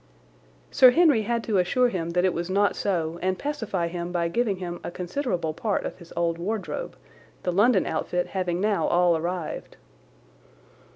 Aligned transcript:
Sir 0.71 0.89
Henry 0.89 1.21
had 1.21 1.43
to 1.43 1.59
assure 1.59 1.89
him 1.89 2.09
that 2.09 2.25
it 2.25 2.33
was 2.33 2.49
not 2.49 2.75
so 2.75 3.19
and 3.21 3.37
pacify 3.37 3.87
him 3.87 4.11
by 4.11 4.29
giving 4.29 4.55
him 4.57 4.79
a 4.83 4.89
considerable 4.89 5.53
part 5.53 5.85
of 5.85 5.99
his 5.99 6.11
old 6.15 6.39
wardrobe, 6.39 6.95
the 7.43 7.51
London 7.51 7.85
outfit 7.85 8.25
having 8.25 8.59
now 8.59 8.87
all 8.87 9.15
arrived. 9.15 9.77